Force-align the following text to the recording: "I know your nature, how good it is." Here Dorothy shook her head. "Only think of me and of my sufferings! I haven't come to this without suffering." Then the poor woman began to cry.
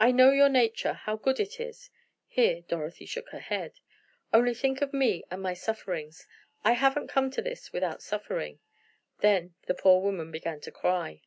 "I 0.00 0.10
know 0.10 0.30
your 0.32 0.48
nature, 0.48 0.94
how 0.94 1.16
good 1.18 1.38
it 1.38 1.60
is." 1.60 1.90
Here 2.26 2.62
Dorothy 2.62 3.04
shook 3.04 3.28
her 3.28 3.40
head. 3.40 3.80
"Only 4.32 4.54
think 4.54 4.80
of 4.80 4.94
me 4.94 5.22
and 5.30 5.40
of 5.40 5.42
my 5.42 5.52
sufferings! 5.52 6.26
I 6.64 6.72
haven't 6.72 7.08
come 7.08 7.30
to 7.32 7.42
this 7.42 7.70
without 7.70 8.00
suffering." 8.00 8.60
Then 9.18 9.54
the 9.66 9.74
poor 9.74 10.00
woman 10.00 10.30
began 10.30 10.60
to 10.62 10.72
cry. 10.72 11.20